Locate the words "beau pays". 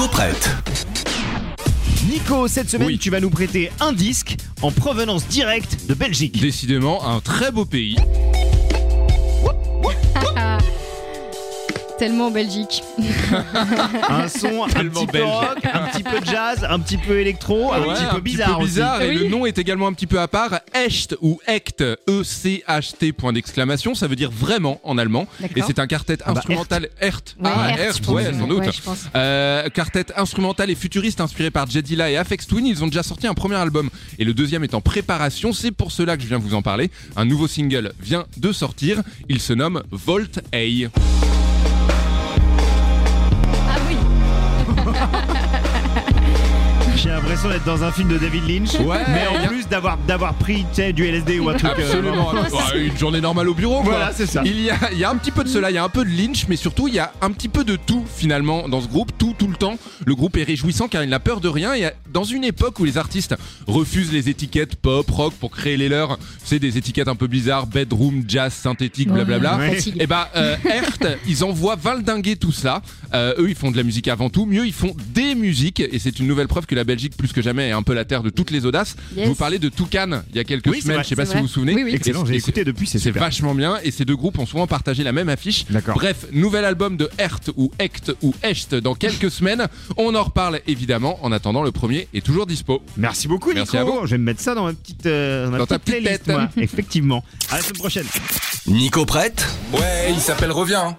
7.52-7.96